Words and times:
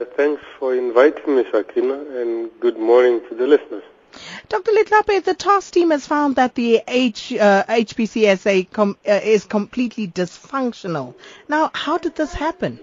Thanks 0.00 0.42
for 0.58 0.74
inviting 0.74 1.36
me, 1.36 1.44
Sakina, 1.52 1.92
and 1.92 2.50
good 2.58 2.78
morning 2.78 3.20
to 3.28 3.34
the 3.34 3.46
listeners. 3.46 3.82
Dr. 4.48 4.72
Letlape, 4.72 5.22
the 5.24 5.34
task 5.34 5.74
team 5.74 5.90
has 5.90 6.06
found 6.06 6.36
that 6.36 6.54
the 6.54 6.82
H, 6.88 7.34
uh, 7.34 7.64
HPCSA 7.68 8.70
com, 8.70 8.96
uh, 9.06 9.20
is 9.22 9.44
completely 9.44 10.08
dysfunctional. 10.08 11.14
Now, 11.50 11.70
how 11.74 11.98
did 11.98 12.14
this 12.16 12.32
happen? 12.32 12.80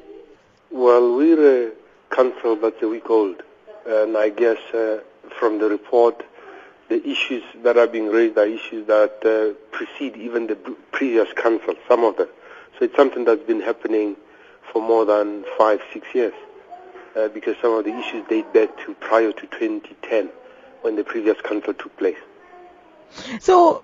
Well, 0.69 1.15
we're 1.15 1.69
a 1.69 1.71
council 2.11 2.55
that's 2.55 2.83
a 2.83 2.87
week 2.87 3.09
old, 3.09 3.41
and 3.87 4.15
I 4.15 4.29
guess 4.29 4.59
uh, 4.71 4.99
from 5.39 5.57
the 5.57 5.69
report, 5.69 6.23
the 6.87 7.03
issues 7.03 7.43
that 7.63 7.77
are 7.79 7.87
being 7.87 8.09
raised 8.09 8.37
are 8.37 8.45
issues 8.45 8.85
that 8.85 9.25
uh, 9.25 9.57
precede 9.75 10.17
even 10.17 10.45
the 10.45 10.55
previous 10.91 11.33
council, 11.33 11.73
some 11.87 12.03
of 12.03 12.17
them. 12.17 12.27
So 12.77 12.85
it's 12.85 12.95
something 12.95 13.25
that's 13.25 13.43
been 13.43 13.61
happening 13.61 14.17
for 14.71 14.83
more 14.83 15.03
than 15.05 15.45
five, 15.57 15.81
six 15.91 16.05
years 16.13 16.33
uh, 17.17 17.27
because 17.29 17.55
some 17.61 17.73
of 17.73 17.85
the 17.85 17.97
issues 17.97 18.25
date 18.27 18.51
back 18.53 18.77
to 18.85 18.93
prior 18.95 19.31
to 19.31 19.41
2010 19.41 20.29
when 20.81 20.95
the 20.95 21.03
previous 21.03 21.39
council 21.41 21.73
took 21.73 21.95
place. 21.97 22.17
So, 23.39 23.83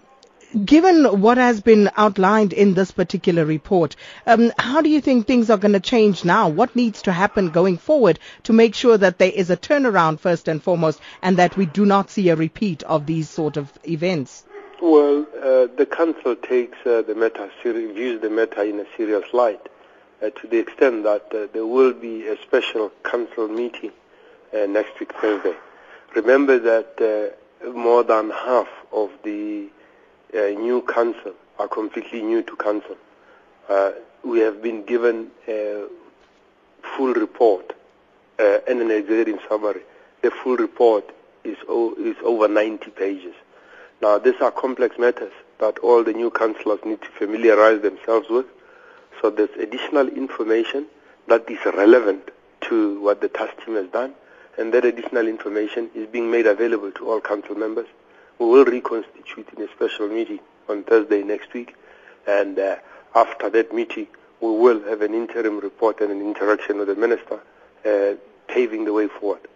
given 0.65 1.21
what 1.21 1.37
has 1.37 1.61
been 1.61 1.89
outlined 1.97 2.53
in 2.53 2.75
this 2.75 2.91
particular 2.91 3.45
report, 3.45 3.95
um, 4.27 4.51
how 4.59 4.81
do 4.81 4.89
you 4.89 5.01
think 5.01 5.25
things 5.25 5.49
are 5.49 5.57
going 5.57 5.73
to 5.73 5.79
change 5.79 6.23
now? 6.23 6.49
What 6.49 6.75
needs 6.75 7.01
to 7.03 7.11
happen 7.11 7.49
going 7.49 7.77
forward 7.77 8.19
to 8.43 8.53
make 8.53 8.75
sure 8.75 8.97
that 8.97 9.17
there 9.17 9.31
is 9.31 9.49
a 9.49 9.57
turnaround 9.57 10.19
first 10.19 10.47
and 10.47 10.61
foremost 10.61 10.99
and 11.21 11.37
that 11.37 11.57
we 11.57 11.65
do 11.65 11.85
not 11.85 12.11
see 12.11 12.29
a 12.29 12.35
repeat 12.35 12.83
of 12.83 13.07
these 13.07 13.29
sort 13.29 13.57
of 13.57 13.71
events? 13.87 14.43
Well, 14.81 15.25
uh, 15.37 15.67
the 15.75 15.87
council 15.89 16.35
takes 16.35 16.77
uh, 16.85 17.01
the 17.01 17.15
matter, 17.15 17.49
views 17.63 18.21
the 18.21 18.29
matter 18.29 18.63
in 18.63 18.79
a 18.79 18.85
serious 18.97 19.33
light 19.33 19.69
to 20.29 20.47
the 20.47 20.57
extent 20.57 21.03
that 21.03 21.25
uh, 21.33 21.47
there 21.53 21.65
will 21.65 21.93
be 21.93 22.27
a 22.27 22.37
special 22.41 22.91
council 23.03 23.47
meeting 23.47 23.91
uh, 24.53 24.65
next 24.65 24.99
week 24.99 25.11
Thursday. 25.19 25.55
Remember 26.15 26.59
that 26.59 27.35
uh, 27.65 27.69
more 27.71 28.03
than 28.03 28.29
half 28.29 28.67
of 28.91 29.09
the 29.23 29.67
uh, 30.33 30.37
new 30.59 30.81
council 30.81 31.33
are 31.59 31.67
completely 31.67 32.21
new 32.21 32.41
to 32.43 32.55
council. 32.55 32.97
Uh, 33.69 33.91
we 34.23 34.39
have 34.39 34.61
been 34.61 34.83
given 34.85 35.29
a 35.47 35.85
full 36.95 37.13
report 37.13 37.73
and 38.39 38.81
an 38.81 38.91
executive 38.91 39.39
summary. 39.47 39.81
The 40.21 40.31
full 40.31 40.57
report 40.57 41.11
is, 41.43 41.57
o- 41.67 41.95
is 41.95 42.15
over 42.23 42.47
90 42.47 42.91
pages. 42.91 43.35
Now, 44.01 44.17
these 44.17 44.35
are 44.41 44.51
complex 44.51 44.97
matters 44.97 45.31
that 45.59 45.79
all 45.79 46.03
the 46.03 46.13
new 46.13 46.29
councillors 46.29 46.79
need 46.85 47.01
to 47.01 47.07
familiarize 47.09 47.81
themselves 47.81 48.27
with. 48.29 48.45
So 49.23 49.29
there's 49.29 49.55
additional 49.57 50.09
information 50.09 50.87
that 51.29 51.49
is 51.49 51.63
relevant 51.63 52.29
to 52.67 52.99
what 52.99 53.21
the 53.21 53.29
task 53.29 53.53
team 53.65 53.75
has 53.75 53.87
done, 53.87 54.15
and 54.57 54.73
that 54.73 54.83
additional 54.83 55.29
information 55.29 55.89
is 55.95 56.07
being 56.07 56.29
made 56.29 56.45
available 56.45 56.91
to 56.91 57.09
all 57.09 57.21
council 57.21 57.55
members. 57.55 57.87
We 58.37 58.47
will 58.47 58.65
reconstitute 58.65 59.47
in 59.55 59.63
a 59.63 59.69
special 59.69 60.09
meeting 60.09 60.41
on 60.67 60.83
Thursday 60.83 61.23
next 61.23 61.53
week, 61.53 61.73
and 62.27 62.59
uh, 62.59 62.75
after 63.15 63.49
that 63.49 63.73
meeting, 63.73 64.07
we 64.41 64.49
will 64.49 64.83
have 64.89 65.01
an 65.01 65.13
interim 65.13 65.61
report 65.61 66.01
and 66.01 66.11
an 66.11 66.19
interaction 66.19 66.79
with 66.79 66.89
the 66.89 66.95
minister, 66.95 67.39
uh, 67.85 68.15
paving 68.49 68.83
the 68.83 68.91
way 68.91 69.07
forward 69.07 69.47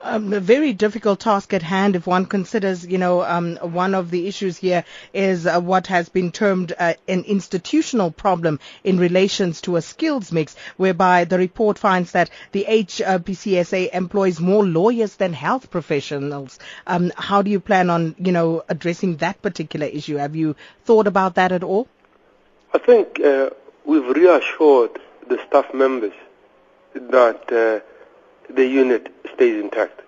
um, 0.00 0.32
a 0.32 0.40
very 0.40 0.72
difficult 0.72 1.20
task 1.20 1.52
at 1.54 1.62
hand 1.62 1.96
if 1.96 2.06
one 2.06 2.26
considers, 2.26 2.86
you 2.86 2.98
know, 2.98 3.22
um, 3.22 3.56
one 3.56 3.94
of 3.94 4.10
the 4.10 4.26
issues 4.26 4.56
here 4.56 4.84
is 5.12 5.46
uh, 5.46 5.60
what 5.60 5.86
has 5.86 6.08
been 6.08 6.30
termed 6.30 6.72
uh, 6.78 6.94
an 7.08 7.24
institutional 7.24 8.10
problem 8.10 8.60
in 8.84 8.98
relations 8.98 9.62
to 9.62 9.76
a 9.76 9.82
skills 9.82 10.30
mix, 10.30 10.56
whereby 10.76 11.24
the 11.24 11.38
report 11.38 11.78
finds 11.78 12.12
that 12.12 12.30
the 12.52 12.66
HPCSA 12.68 13.94
employs 13.94 14.40
more 14.40 14.64
lawyers 14.64 15.16
than 15.16 15.32
health 15.32 15.70
professionals. 15.70 16.58
Um, 16.86 17.12
how 17.16 17.42
do 17.42 17.50
you 17.50 17.60
plan 17.60 17.90
on, 17.90 18.14
you 18.18 18.32
know, 18.32 18.62
addressing 18.68 19.16
that 19.16 19.40
particular 19.40 19.86
issue? 19.86 20.16
Have 20.16 20.36
you 20.36 20.54
thought 20.84 21.06
about 21.06 21.36
that 21.36 21.52
at 21.52 21.62
all? 21.62 21.88
I 22.72 22.78
think 22.78 23.20
uh, 23.20 23.50
we've 23.84 24.06
reassured 24.06 25.00
the 25.28 25.38
staff 25.46 25.72
members 25.72 26.12
that 26.94 27.52
uh, 27.52 27.93
the 28.54 28.66
unit 28.66 29.12
stays 29.34 29.62
intact. 29.62 30.00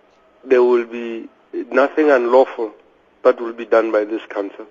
There 0.45 0.63
will 0.63 0.87
be 0.87 1.29
nothing 1.71 2.11
unlawful 2.11 2.73
that 3.25 3.41
will 3.41 3.53
be 3.53 3.65
done 3.65 3.91
by 3.91 4.05
this 4.05 4.23
council. 4.27 4.67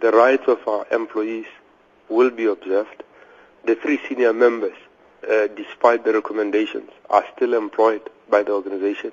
The 0.00 0.10
rights 0.10 0.48
of 0.48 0.66
our 0.66 0.86
employees 0.90 1.46
will 2.08 2.30
be 2.30 2.46
observed. 2.46 3.02
The 3.64 3.76
three 3.76 4.00
senior 4.08 4.32
members, 4.32 4.76
uh, 5.30 5.46
despite 5.54 6.04
the 6.04 6.12
recommendations, 6.12 6.90
are 7.08 7.24
still 7.36 7.54
employed 7.54 8.02
by 8.28 8.42
the 8.42 8.52
organization. 8.52 9.12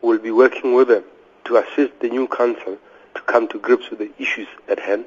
We'll 0.00 0.18
be 0.18 0.30
working 0.30 0.74
with 0.74 0.88
them 0.88 1.04
to 1.46 1.56
assist 1.56 1.98
the 2.00 2.08
new 2.08 2.28
council 2.28 2.78
to 3.14 3.20
come 3.22 3.48
to 3.48 3.58
grips 3.58 3.90
with 3.90 3.98
the 3.98 4.12
issues 4.18 4.48
at 4.68 4.78
hand, 4.78 5.06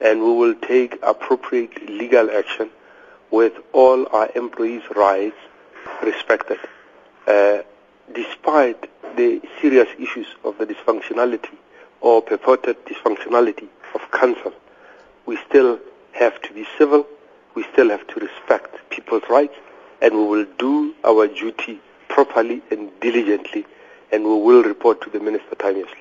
and 0.00 0.20
we 0.20 0.32
will 0.32 0.54
take 0.54 0.98
appropriate 1.02 1.88
legal 1.88 2.30
action 2.30 2.70
with 3.30 3.52
all 3.72 4.06
our 4.12 4.30
employees' 4.34 4.82
rights 4.96 5.36
respected. 6.02 6.58
Uh, 7.26 7.58
despite 8.12 8.88
the 9.16 9.40
serious 9.60 9.88
issues 9.98 10.26
of 10.44 10.58
the 10.58 10.66
dysfunctionality 10.66 11.56
or 12.00 12.20
purported 12.22 12.76
dysfunctionality 12.84 13.68
of 13.94 14.00
council, 14.10 14.52
we 15.26 15.38
still 15.48 15.78
have 16.12 16.40
to 16.42 16.52
be 16.52 16.66
civil, 16.76 17.06
we 17.54 17.64
still 17.72 17.88
have 17.90 18.06
to 18.08 18.20
respect 18.20 18.76
people's 18.90 19.22
rights, 19.30 19.54
and 20.02 20.14
we 20.14 20.24
will 20.24 20.46
do 20.58 20.94
our 21.04 21.26
duty 21.26 21.80
properly 22.08 22.62
and 22.70 22.90
diligently, 23.00 23.64
and 24.12 24.24
we 24.24 24.36
will 24.38 24.62
report 24.62 25.00
to 25.02 25.10
the 25.10 25.20
minister 25.20 25.54
timeously. 25.54 25.98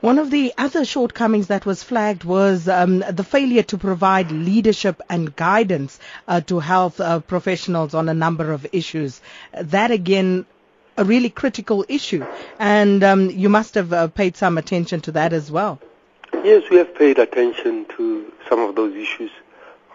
One 0.00 0.20
of 0.20 0.30
the 0.30 0.52
other 0.56 0.84
shortcomings 0.84 1.48
that 1.48 1.66
was 1.66 1.82
flagged 1.82 2.22
was 2.22 2.68
um, 2.68 3.00
the 3.10 3.24
failure 3.24 3.64
to 3.64 3.78
provide 3.78 4.30
leadership 4.30 5.02
and 5.10 5.34
guidance 5.34 5.98
uh, 6.28 6.40
to 6.42 6.60
health 6.60 7.00
uh, 7.00 7.18
professionals 7.18 7.94
on 7.94 8.08
a 8.08 8.14
number 8.14 8.52
of 8.52 8.64
issues. 8.72 9.20
That 9.52 9.90
again 9.90 10.46
a 10.98 11.04
really 11.04 11.30
critical 11.30 11.84
issue, 11.88 12.26
and 12.58 13.02
um, 13.04 13.30
you 13.30 13.48
must 13.48 13.74
have 13.76 13.92
uh, 13.92 14.08
paid 14.08 14.36
some 14.36 14.58
attention 14.58 15.00
to 15.02 15.12
that 15.12 15.32
as 15.32 15.50
well. 15.50 15.80
Yes, 16.44 16.64
we 16.70 16.76
have 16.76 16.94
paid 16.94 17.18
attention 17.18 17.86
to 17.96 18.30
some 18.48 18.60
of 18.60 18.74
those 18.74 18.94
issues. 18.94 19.30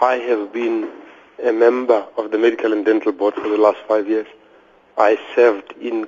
I 0.02 0.16
have 0.16 0.52
been 0.52 0.90
a 1.44 1.52
member 1.52 2.06
of 2.18 2.32
the 2.32 2.38
Medical 2.38 2.74
and 2.74 2.86
Dental 2.86 3.12
Board 3.12 3.36
for 3.36 3.48
the 3.48 3.58
last 3.58 3.80
five 3.88 4.08
years. 4.08 4.28
I 4.98 5.20
served 5.36 5.74
in 5.80 6.08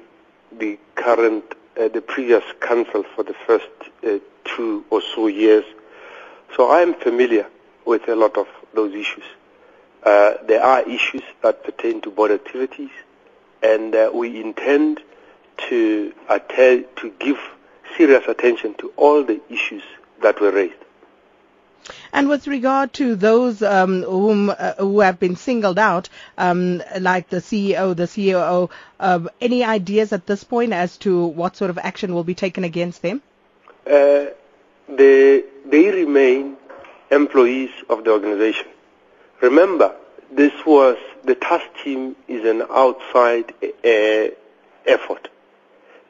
the 0.58 0.80
current 0.96 1.44
uh, 1.78 1.90
the 1.90 2.02
previous 2.02 2.44
council 2.62 3.04
for 3.16 3.24
the 3.24 3.36
first 3.46 3.68
uh, 4.06 4.20
two 4.46 4.86
or 4.90 5.02
so 5.02 5.28
years. 5.28 5.66
So 6.56 6.70
I 6.70 6.82
am 6.82 6.94
familiar 6.94 7.48
with 7.84 8.08
a 8.08 8.16
lot 8.16 8.38
of 8.38 8.48
those 8.74 8.94
issues. 8.94 9.26
Uh, 10.04 10.36
there 10.48 10.64
are 10.64 10.82
issues 10.88 11.24
that 11.42 11.64
pertain 11.64 12.00
to 12.02 12.12
board 12.12 12.32
activities, 12.32 12.92
and 13.62 13.96
uh, 13.96 14.12
we 14.14 14.42
intend 14.42 15.02
to, 15.70 16.14
to 16.30 17.14
give 17.20 17.40
serious 17.98 18.24
attention 18.28 18.74
to 18.76 18.92
all 18.98 19.24
the 19.24 19.42
issues 19.50 19.84
that 20.22 20.40
were 20.42 20.52
raised. 20.52 20.76
And 22.12 22.30
with 22.30 22.48
regard 22.48 22.94
to 22.94 23.16
those 23.16 23.62
um, 23.62 24.02
whom 24.02 24.50
uh, 24.50 24.74
who 24.80 25.02
have 25.02 25.20
been 25.20 25.36
singled 25.36 25.78
out, 25.78 26.10
um, 26.38 26.82
like 27.00 27.30
the 27.30 27.38
CEO, 27.38 27.96
the 27.96 28.08
COO, 28.08 28.70
uh, 29.00 29.20
any 29.40 29.64
ideas 29.64 30.12
at 30.12 30.26
this 30.26 30.44
point 30.44 30.74
as 30.74 30.98
to 31.00 31.26
what 31.26 31.56
sort 31.56 31.70
of 31.70 31.78
action 31.78 32.16
will 32.16 32.24
be 32.24 32.34
taken 32.34 32.64
against 32.64 33.02
them? 33.04 33.22
Uh, 33.86 34.26
they 34.90 35.44
they 35.66 35.92
remain 35.92 36.58
employees 37.12 37.72
of 37.90 38.04
the 38.04 38.12
organization. 38.12 38.68
Remember, 39.42 39.96
this 40.32 40.54
was 40.66 40.98
the 41.24 41.36
task 41.36 41.66
team 41.84 42.16
is 42.28 42.46
an 42.46 42.64
outside 42.70 43.54
uh, 43.64 44.34
effort. 44.86 45.30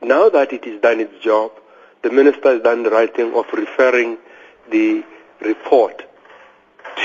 Now 0.01 0.29
that 0.29 0.53
it 0.53 0.65
has 0.65 0.81
done 0.81 1.00
its 1.00 1.23
job, 1.23 1.51
the 2.01 2.12
minister 2.12 2.53
has 2.53 2.62
done 2.62 2.83
the 2.83 2.91
right 2.91 3.13
thing 3.13 3.33
of 3.33 3.45
referring 3.53 4.17
the 4.69 5.03
report 5.41 6.03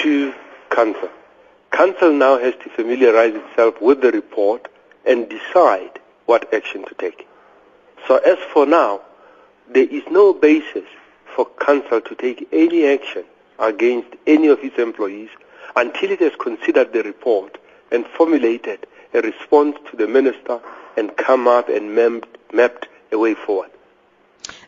to 0.03 0.35
council. 0.71 1.09
Council 1.71 2.13
now 2.13 2.39
has 2.39 2.55
to 2.63 2.71
familiarize 2.71 3.35
itself 3.35 3.81
with 3.81 4.01
the 4.01 4.11
report 4.13 4.69
and 5.07 5.29
decide 5.29 5.99
what 6.27 6.53
action 6.53 6.85
to 6.85 6.95
take. 6.95 7.27
So 8.07 8.17
as 8.19 8.39
for 8.53 8.67
now, 8.67 9.01
there 9.69 9.89
is 9.89 10.03
no 10.11 10.35
basis 10.35 10.85
for 11.35 11.47
council 11.61 12.01
to 12.01 12.15
take 12.15 12.49
any 12.53 12.87
action 12.87 13.25
against 13.59 14.09
any 14.27 14.49
of 14.49 14.59
its 14.61 14.79
employees 14.79 15.31
until 15.77 16.11
it 16.11 16.21
has 16.21 16.33
considered 16.37 16.93
the 16.93 17.03
report 17.03 17.59
and 17.91 18.07
formulated 18.07 18.87
a 19.15 19.21
response 19.21 19.77
to 19.91 19.97
the 19.97 20.07
minister 20.07 20.61
and 20.97 21.17
come 21.17 21.49
up 21.49 21.69
and 21.69 21.95
mapped, 21.95 22.29
mapped 22.53 22.89
a 23.13 23.19
way 23.19 23.35
forward. 23.35 23.71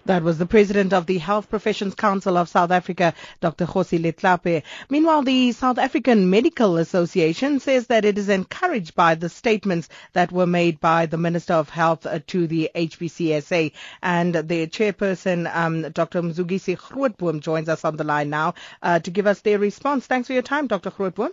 That 0.05 0.25
was 0.25 0.37
the 0.39 0.47
president 0.47 0.93
of 0.93 1.07
the 1.07 1.19
Health 1.19 1.49
Professions 1.49 1.95
Council 1.95 2.37
of 2.37 2.49
South 2.49 2.73
Africa, 2.73 3.15
Dr. 3.41 3.67
Kgosi 3.67 4.01
Letlape. 4.03 4.65
Meanwhile, 4.91 5.23
the 5.23 5.53
South 5.53 5.79
African 5.79 6.29
Medical 6.29 6.77
Association 6.79 7.61
says 7.61 7.87
that 7.87 8.05
it 8.05 8.19
is 8.19 8.29
encouraged 8.29 8.97
by 8.97 9.15
the 9.15 9.29
statements 9.29 9.89
that 10.13 10.33
were 10.33 10.47
made 10.47 10.81
by 10.81 11.07
the 11.07 11.19
Minister 11.19 11.55
of 11.55 11.69
Health 11.69 12.05
uh, 12.05 12.19
to 12.27 12.49
the 12.49 12.69
HPCSA. 12.75 13.71
And 14.03 14.35
the 14.35 14.67
chairperson, 14.67 15.49
um, 15.55 15.83
Dr. 15.93 16.21
Mzukisi 16.23 16.77
Grootboom, 16.77 17.41
joins 17.41 17.69
us 17.69 17.85
on 17.85 17.97
the 17.97 18.03
line 18.05 18.31
now 18.31 18.55
uh, 18.83 18.99
to 18.99 19.11
give 19.13 19.29
us 19.29 19.43
their 19.43 19.61
response. 19.61 20.07
Thanks 20.07 20.27
for 20.27 20.33
your 20.33 20.43
time, 20.43 20.67
Dr. 20.67 20.91
Grootboom. 20.91 21.31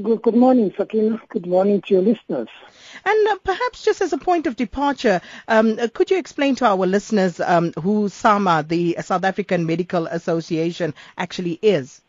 Good, 0.00 0.34
morning, 0.34 0.72
Sakina. 0.74 1.20
Good 1.28 1.46
morning 1.46 1.82
to 1.82 1.94
your 1.94 2.02
listeners. 2.02 2.48
And 3.04 3.28
uh, 3.28 3.36
perhaps 3.44 3.84
just 3.84 4.00
as 4.00 4.14
a 4.14 4.18
point 4.18 4.46
of 4.46 4.56
departure, 4.56 5.20
um, 5.48 5.78
uh, 5.78 5.88
could 5.92 6.10
you 6.10 6.16
explain 6.18 6.54
to 6.56 6.64
our 6.64 6.86
listeners 6.86 7.40
um, 7.40 7.74
who 7.78 8.08
SAMA, 8.08 8.64
the 8.66 8.96
South 9.02 9.24
African 9.24 9.66
Medical 9.66 10.06
Association, 10.06 10.94
actually 11.18 11.58
is? 11.60 12.00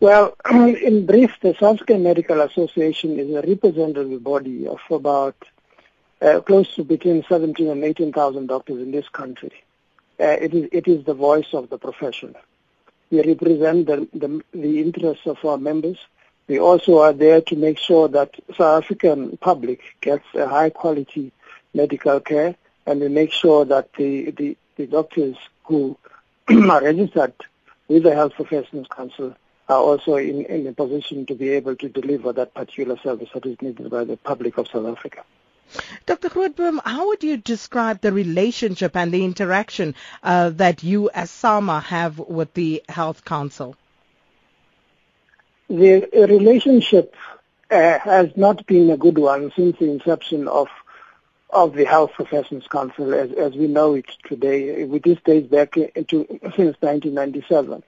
Well, 0.00 0.36
in 0.50 1.06
brief, 1.06 1.30
the 1.42 1.54
South 1.60 1.76
African 1.76 2.02
Medical 2.02 2.40
Association 2.40 3.20
is 3.20 3.30
a 3.30 3.46
representative 3.46 4.24
body 4.24 4.66
of 4.66 4.80
about 4.90 5.36
uh, 6.20 6.40
close 6.40 6.74
to 6.74 6.82
between 6.82 7.24
17 7.28 7.68
and 7.68 7.84
18,000 7.84 8.48
doctors 8.48 8.82
in 8.82 8.90
this 8.90 9.08
country. 9.10 9.52
Uh, 10.18 10.24
it, 10.24 10.54
is, 10.54 10.68
it 10.72 10.88
is 10.88 11.04
the 11.04 11.14
voice 11.14 11.54
of 11.54 11.70
the 11.70 11.78
profession. 11.78 12.34
We 13.10 13.22
represent 13.22 13.86
the, 13.86 14.08
the, 14.14 14.42
the 14.52 14.80
interests 14.80 15.26
of 15.26 15.44
our 15.44 15.58
members. 15.58 15.98
We 16.46 16.58
also 16.58 16.98
are 16.98 17.12
there 17.12 17.40
to 17.42 17.56
make 17.56 17.78
sure 17.78 18.08
that 18.08 18.34
South 18.56 18.84
African 18.84 19.36
public 19.36 19.80
gets 20.00 20.24
a 20.34 20.46
high 20.46 20.70
quality 20.70 21.32
medical 21.74 22.20
care 22.20 22.56
and 22.86 23.00
we 23.00 23.08
make 23.08 23.32
sure 23.32 23.64
that 23.64 23.92
the, 23.94 24.30
the, 24.32 24.56
the 24.76 24.86
doctors 24.86 25.36
who 25.64 25.96
are 26.48 26.82
registered 26.82 27.34
with 27.88 28.02
the 28.02 28.14
Health 28.14 28.34
Professionals 28.34 28.86
Council 28.88 29.36
are 29.68 29.78
also 29.78 30.16
in, 30.16 30.44
in 30.46 30.66
a 30.66 30.72
position 30.72 31.26
to 31.26 31.34
be 31.34 31.50
able 31.50 31.76
to 31.76 31.88
deliver 31.88 32.32
that 32.32 32.54
particular 32.54 32.96
service 32.98 33.28
that 33.34 33.46
is 33.46 33.60
needed 33.62 33.90
by 33.90 34.04
the 34.04 34.16
public 34.16 34.58
of 34.58 34.66
South 34.68 34.86
Africa. 34.86 35.22
Dr. 36.06 36.28
Grootboom, 36.28 36.80
how 36.84 37.08
would 37.08 37.22
you 37.22 37.36
describe 37.36 38.00
the 38.00 38.12
relationship 38.12 38.96
and 38.96 39.12
the 39.12 39.24
interaction 39.24 39.94
uh, 40.22 40.50
that 40.50 40.82
you 40.82 41.10
as 41.10 41.30
SAMA 41.30 41.80
have 41.80 42.18
with 42.18 42.54
the 42.54 42.82
Health 42.88 43.24
Council? 43.24 43.76
The 45.68 46.08
relationship 46.12 47.14
uh, 47.70 47.98
has 48.00 48.36
not 48.36 48.66
been 48.66 48.90
a 48.90 48.96
good 48.96 49.18
one 49.18 49.52
since 49.54 49.78
the 49.78 49.90
inception 49.90 50.48
of 50.48 50.68
of 51.52 51.74
the 51.74 51.84
Health 51.84 52.12
Professions 52.12 52.66
Council 52.68 53.12
as, 53.12 53.32
as 53.32 53.54
we 53.54 53.66
know 53.66 53.94
it 53.94 54.06
today, 54.24 54.84
this 54.84 55.18
dates 55.24 55.48
back 55.48 55.76
into 55.76 56.24
since 56.56 56.76
1997. 56.80 57.82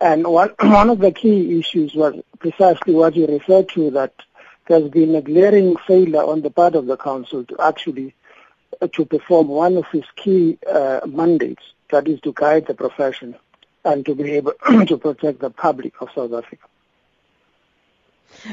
And 0.00 0.26
one, 0.26 0.50
one 0.60 0.90
of 0.90 0.98
the 0.98 1.12
key 1.12 1.58
issues 1.58 1.94
was 1.94 2.14
precisely 2.38 2.94
what 2.94 3.16
you 3.16 3.26
referred 3.26 3.70
to, 3.70 3.90
that 3.92 4.12
there's 4.66 4.90
been 4.90 5.14
a 5.14 5.22
glaring 5.22 5.76
failure 5.86 6.22
on 6.22 6.42
the 6.42 6.50
part 6.50 6.74
of 6.74 6.86
the 6.86 6.96
council 6.96 7.44
to 7.44 7.56
actually 7.60 8.14
uh, 8.80 8.88
to 8.92 9.04
perform 9.04 9.48
one 9.48 9.76
of 9.76 9.84
its 9.92 10.08
key 10.16 10.58
uh, 10.70 11.00
mandates, 11.06 11.62
that 11.90 12.08
is 12.08 12.20
to 12.22 12.32
guide 12.32 12.66
the 12.66 12.74
profession 12.74 13.36
and 13.84 14.04
to 14.06 14.14
be 14.14 14.32
able 14.32 14.52
to 14.86 14.96
protect 14.96 15.40
the 15.40 15.50
public 15.50 15.92
of 16.00 16.08
South 16.14 16.32
Africa. 16.32 16.66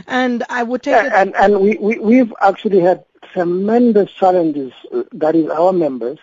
And 0.07 0.43
I 0.49 0.63
would 0.63 0.83
take 0.83 1.05
it. 1.05 1.11
And, 1.13 1.35
and 1.35 1.59
we, 1.59 1.77
we, 1.77 1.97
we've 1.97 2.33
actually 2.41 2.81
had 2.81 3.05
tremendous 3.33 4.11
challenges, 4.11 4.73
uh, 4.93 5.03
that 5.13 5.35
is 5.35 5.49
our 5.49 5.73
members, 5.73 6.19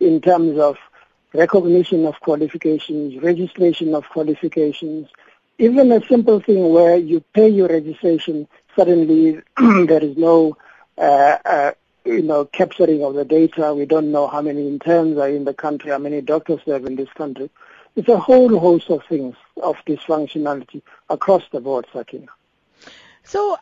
in 0.00 0.20
terms 0.20 0.58
of 0.58 0.76
recognition 1.32 2.06
of 2.06 2.20
qualifications, 2.20 3.22
registration 3.22 3.94
of 3.94 4.08
qualifications, 4.08 5.08
even 5.58 5.90
a 5.92 6.06
simple 6.06 6.40
thing 6.40 6.70
where 6.70 6.96
you 6.96 7.20
pay 7.32 7.48
your 7.48 7.68
registration, 7.68 8.48
suddenly 8.78 9.40
there 9.86 10.04
is 10.04 10.16
no, 10.16 10.56
uh, 10.96 11.38
uh, 11.44 11.72
you 12.04 12.22
know, 12.22 12.44
capturing 12.44 13.02
of 13.02 13.14
the 13.14 13.24
data. 13.24 13.74
We 13.74 13.86
don't 13.86 14.12
know 14.12 14.28
how 14.28 14.40
many 14.40 14.68
interns 14.68 15.18
are 15.18 15.28
in 15.28 15.44
the 15.44 15.52
country, 15.54 15.90
how 15.90 15.98
many 15.98 16.20
doctors 16.20 16.60
there 16.64 16.76
are 16.76 16.86
in 16.86 16.94
this 16.94 17.12
country. 17.16 17.50
It's 17.96 18.08
a 18.08 18.18
whole 18.18 18.56
host 18.58 18.88
of 18.90 19.02
things 19.08 19.34
of 19.60 19.76
dysfunctionality 19.84 20.82
across 21.10 21.42
the 21.50 21.60
board, 21.60 21.86
Sakina. 21.92 22.28
So 23.24 23.58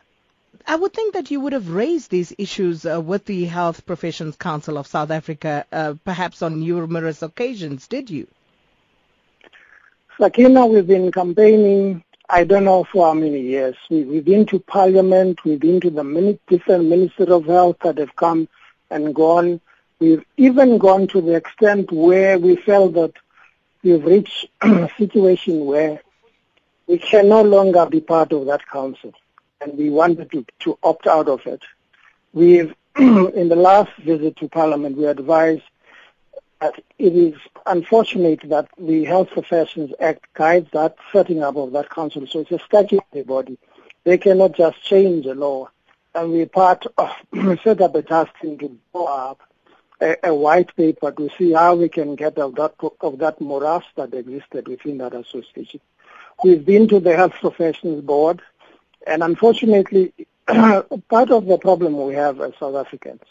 I 0.67 0.75
would 0.75 0.93
think 0.93 1.15
that 1.15 1.31
you 1.31 1.39
would 1.39 1.53
have 1.53 1.71
raised 1.71 2.11
these 2.11 2.31
issues 2.37 2.85
uh, 2.85 3.01
with 3.01 3.25
the 3.25 3.45
Health 3.45 3.87
Professions 3.87 4.35
Council 4.35 4.77
of 4.77 4.85
South 4.85 5.09
Africa, 5.09 5.65
uh, 5.71 5.95
perhaps 6.05 6.43
on 6.43 6.59
numerous 6.59 7.23
occasions, 7.23 7.87
did 7.87 8.11
you? 8.11 8.27
Sakina, 10.19 10.67
we've 10.67 10.85
been 10.85 11.11
campaigning, 11.11 12.03
I 12.29 12.43
don't 12.43 12.65
know 12.65 12.83
for 12.83 13.07
how 13.07 13.13
many 13.13 13.39
years. 13.39 13.77
We, 13.89 14.15
have 14.15 14.25
been 14.25 14.45
to 14.47 14.59
Parliament, 14.59 15.45
we've 15.45 15.61
been 15.61 15.79
to 15.79 15.89
the 15.89 16.03
many 16.03 16.37
different 16.47 16.85
Ministers 16.85 17.29
of 17.29 17.45
Health 17.45 17.77
that 17.83 17.97
have 17.99 18.17
come 18.17 18.49
and 18.89 19.15
gone. 19.15 19.61
We've 19.99 20.25
even 20.35 20.77
gone 20.77 21.07
to 21.07 21.21
the 21.21 21.35
extent 21.35 21.89
where 21.89 22.37
we 22.37 22.57
felt 22.57 22.95
that 22.95 23.13
we've 23.81 24.03
reached 24.03 24.47
a 24.61 24.89
situation 24.97 25.65
where 25.65 26.01
we 26.85 26.97
can 26.97 27.29
no 27.29 27.43
longer 27.43 27.85
be 27.85 28.01
part 28.01 28.33
of 28.33 28.45
that 28.47 28.67
council 28.67 29.13
and 29.61 29.77
we 29.77 29.89
wanted 29.89 30.29
to, 30.31 30.45
to 30.59 30.77
opt 30.83 31.07
out 31.07 31.29
of 31.29 31.45
it. 31.45 31.61
We've, 32.33 32.75
in 32.97 33.47
the 33.47 33.55
last 33.55 33.95
visit 33.99 34.35
to 34.37 34.49
Parliament, 34.49 34.97
we 34.97 35.05
advised 35.05 35.63
Uh, 36.59 36.71
it 36.97 37.13
is 37.13 37.35
unfortunate 37.67 38.41
that 38.49 38.67
the 38.79 39.05
Health 39.05 39.29
Professions 39.29 39.91
Act 39.99 40.25
guides 40.33 40.69
that 40.71 40.95
setting 41.11 41.43
up 41.43 41.55
of 41.55 41.71
that 41.73 41.89
council. 41.89 42.25
So 42.25 42.39
it's 42.39 42.51
a 42.51 42.59
statutory 42.59 43.23
body. 43.23 43.59
They 44.03 44.17
cannot 44.17 44.53
just 44.53 44.81
change 44.83 45.25
a 45.27 45.35
law. 45.35 45.69
And 46.15 46.31
we 46.31 46.45
part 46.45 46.85
of 46.97 47.11
set 47.63 47.81
up 47.81 47.93
a 47.93 48.01
task 48.01 48.31
team 48.41 48.57
to 48.57 48.75
draw 48.91 49.31
up 49.31 49.41
a, 50.01 50.15
a, 50.23 50.33
white 50.33 50.75
paper 50.75 51.11
to 51.11 51.29
see 51.37 51.53
how 51.53 51.75
we 51.75 51.89
can 51.89 52.15
get 52.15 52.39
out 52.39 52.55
that 52.55 52.73
of 53.01 53.19
that 53.19 53.39
morass 53.39 53.83
that 53.95 54.13
existed 54.13 54.67
within 54.67 54.97
that 54.99 55.13
association. 55.13 55.79
We've 56.43 56.65
been 56.65 56.87
to 56.87 56.99
the 56.99 57.15
Health 57.15 57.33
Professions 57.33 58.03
Board, 58.03 58.41
and 59.05 59.21
unfortunately, 59.21 60.13
part 60.47 61.31
of 61.31 61.45
the 61.45 61.57
problem 61.59 62.01
we 62.01 62.13
have 62.15 62.39
as 62.41 62.53
South 62.59 62.75
Africans 62.75 63.21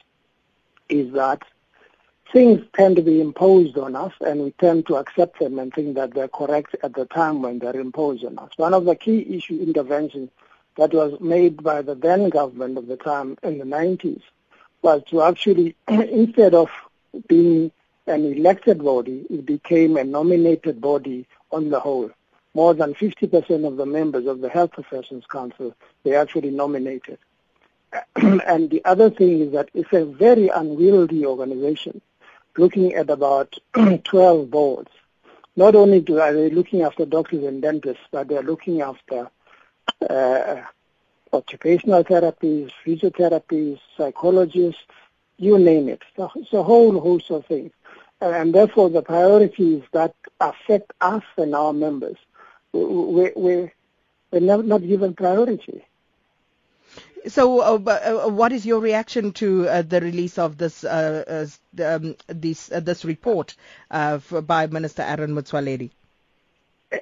is 0.89 1.13
that 1.15 1.43
things 2.33 2.65
tend 2.75 2.97
to 2.97 3.03
be 3.03 3.21
imposed 3.21 3.79
on 3.79 3.95
us 3.95 4.13
and 4.21 4.41
we 4.41 4.51
tend 4.53 4.87
to 4.87 4.97
accept 4.97 5.39
them 5.39 5.59
and 5.59 5.73
think 5.73 5.95
that 5.95 6.15
they're 6.15 6.29
correct 6.29 6.75
at 6.83 6.95
the 6.95 7.07
time 7.07 7.43
when 7.43 7.59
they're 7.59 7.79
imposed 7.79 8.25
on 8.25 8.39
us. 8.39 8.51
One 8.57 8.75
of 8.75 8.85
the 8.85 8.97
key 8.97 9.37
issue 9.37 9.61
interventions 9.61 10.31
that 10.77 10.93
was 10.93 11.21
made 11.21 11.63
by 11.63 11.83
the 11.83 11.95
then 11.95 12.29
government 12.29 12.79
of 12.79 12.87
the 12.87 12.97
time 12.97 13.39
in 13.43 13.59
the 13.59 13.65
90s 13.65 14.23
was 14.83 15.03
to 15.05 15.23
actually, 15.23 15.75
instead 15.89 16.55
of 16.55 16.71
being 17.29 17.71
an 18.07 18.25
elected 18.25 18.83
body, 18.83 19.27
it 19.31 19.47
became 19.47 19.97
a 19.97 20.05
nominated 20.05 20.81
body 20.81 21.27
on 21.51 21.71
the 21.71 21.81
whole. 21.81 22.11
More 22.55 22.75
than 22.75 22.95
50% 22.95 23.67
of 23.67 23.77
the 23.77 23.87
members 23.87 24.27
of 24.27 24.41
the 24.41 24.49
Health 24.49 24.73
Professions 24.73 25.25
Council, 25.27 25.75
they 26.05 26.15
actually 26.15 26.51
nominated. 26.51 27.19
and 28.17 28.71
the 28.71 28.83
other 28.85 29.11
thing 29.11 29.41
is 29.41 29.53
that 29.53 29.71
it's 29.75 29.93
a 29.93 30.05
very 30.05 30.49
unwieldy 30.49 31.25
organization 31.25 32.01
looking 32.59 32.95
at 32.95 33.11
about 33.11 33.57
12 34.05 34.51
boards. 34.51 34.91
Not 35.57 35.75
only 35.75 36.01
do, 36.01 36.21
are 36.21 36.35
they 36.35 36.51
looking 36.51 36.83
after 36.83 37.07
doctors 37.07 37.45
and 37.45 37.63
dentists, 37.63 38.05
but 38.11 38.29
they're 38.29 38.43
looking 38.43 38.83
after 38.83 39.31
uh, 40.09 40.63
occupational 41.33 42.05
therapies, 42.05 42.71
physiotherapies, 42.85 43.79
psychologists, 43.97 44.83
you 45.39 45.59
name 45.59 45.89
it. 45.89 46.03
So 46.17 46.31
it's 46.37 46.53
a 46.53 46.63
whole 46.63 46.99
host 47.01 47.31
of 47.31 47.47
things. 47.47 47.73
And 48.21 48.55
therefore, 48.55 48.91
the 48.91 49.03
priorities 49.03 49.83
that 49.93 50.15
affect 50.41 50.93
us 51.01 51.23
and 51.37 51.55
our 51.55 51.73
members, 51.73 52.17
we, 52.73 53.33
we, 53.37 53.71
we're 54.31 54.41
not 54.41 54.87
given 54.87 55.15
priority. 55.15 55.85
So, 57.29 57.61
uh, 57.61 58.25
uh, 58.25 58.29
what 58.29 58.53
is 58.53 58.65
your 58.65 58.81
reaction 58.81 59.33
to 59.35 59.69
uh, 59.69 59.83
the 59.83 60.01
release 60.01 60.39
of 60.39 60.59
this 60.59 60.85
uh, 60.85 61.47
uh, 61.79 61.85
um, 61.85 62.17
this 62.29 62.71
uh, 62.71 62.81
this 62.81 63.05
report 63.05 63.57
by 63.91 64.67
Minister 64.67 65.03
Aaron 65.03 65.35
Motsoaledi? 65.35 65.91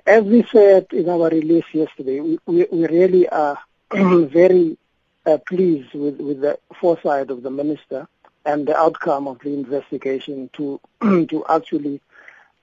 As 0.06 0.24
we 0.24 0.44
said 0.50 0.86
in 0.92 1.08
our 1.10 1.28
release 1.28 1.66
yesterday, 1.72 2.20
we, 2.20 2.38
we, 2.46 2.66
we 2.72 2.86
really 2.86 3.28
are 3.28 3.58
very 3.92 4.78
pleased 5.46 5.92
with, 5.94 6.18
with 6.20 6.40
the 6.40 6.58
foresight 6.80 7.30
of 7.30 7.42
the 7.42 7.50
minister 7.50 8.08
and 8.46 8.66
the 8.66 8.76
outcome 8.76 9.28
of 9.28 9.38
the 9.40 9.52
investigation 9.52 10.48
to 10.54 10.80
to 11.02 11.44
actually 11.48 12.00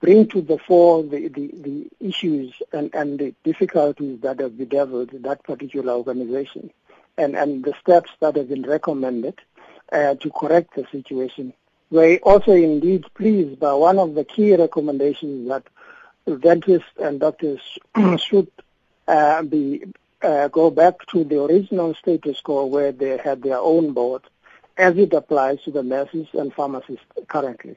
bring 0.00 0.26
to 0.26 0.42
the 0.42 0.58
fore 0.58 1.04
the, 1.04 1.28
the, 1.28 1.50
the 1.62 1.88
issues 2.00 2.52
and, 2.72 2.92
and 2.92 3.20
the 3.20 3.34
difficulties 3.44 4.20
that 4.20 4.40
have 4.40 4.58
bedeviled 4.58 5.10
that 5.22 5.42
particular 5.44 5.92
organization 5.92 6.70
and, 7.22 7.34
and 7.36 7.64
the 7.64 7.74
steps 7.80 8.10
that 8.20 8.36
have 8.36 8.48
been 8.48 8.62
recommended 8.62 9.40
uh, 9.92 10.14
to 10.16 10.30
correct 10.30 10.74
the 10.74 10.86
situation 10.90 11.52
We're 11.92 12.16
also 12.22 12.52
indeed 12.52 13.04
pleased 13.14 13.60
by 13.60 13.74
one 13.74 13.98
of 13.98 14.14
the 14.14 14.24
key 14.24 14.56
recommendations 14.56 15.46
that 15.48 15.64
dentists 16.40 16.88
and 16.98 17.20
doctors 17.20 17.60
should 18.16 18.50
uh, 19.06 19.42
be 19.42 19.84
uh, 20.22 20.48
go 20.48 20.70
back 20.70 21.04
to 21.08 21.22
the 21.24 21.42
original 21.42 21.94
status 21.94 22.40
quo 22.40 22.64
where 22.64 22.92
they 22.92 23.18
had 23.18 23.42
their 23.42 23.58
own 23.58 23.92
board 23.92 24.22
as 24.78 24.96
it 24.96 25.12
applies 25.12 25.60
to 25.64 25.70
the 25.70 25.82
nurses 25.82 26.28
and 26.32 26.54
pharmacists 26.54 27.04
currently. 27.28 27.76